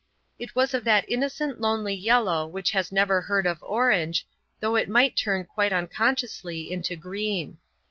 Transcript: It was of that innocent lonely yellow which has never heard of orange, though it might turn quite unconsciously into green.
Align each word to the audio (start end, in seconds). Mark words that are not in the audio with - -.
It 0.39 0.55
was 0.55 0.73
of 0.73 0.83
that 0.85 1.05
innocent 1.07 1.61
lonely 1.61 1.93
yellow 1.93 2.47
which 2.47 2.71
has 2.71 2.91
never 2.91 3.21
heard 3.21 3.45
of 3.45 3.61
orange, 3.61 4.25
though 4.59 4.75
it 4.75 4.89
might 4.89 5.15
turn 5.15 5.45
quite 5.45 5.71
unconsciously 5.71 6.71
into 6.71 6.95
green. 6.95 7.59